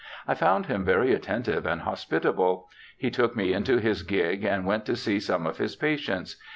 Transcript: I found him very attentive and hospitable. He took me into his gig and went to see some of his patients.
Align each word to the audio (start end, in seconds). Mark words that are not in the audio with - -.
I 0.27 0.33
found 0.33 0.65
him 0.65 0.83
very 0.83 1.13
attentive 1.13 1.67
and 1.67 1.81
hospitable. 1.81 2.67
He 2.97 3.11
took 3.11 3.35
me 3.35 3.53
into 3.53 3.77
his 3.77 4.01
gig 4.01 4.43
and 4.43 4.65
went 4.65 4.83
to 4.87 4.95
see 4.95 5.19
some 5.19 5.45
of 5.45 5.59
his 5.59 5.75
patients. 5.75 6.37